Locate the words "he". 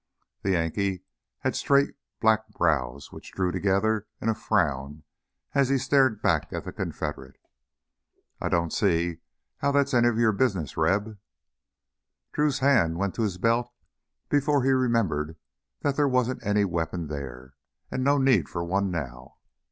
5.69-5.77, 14.63-14.71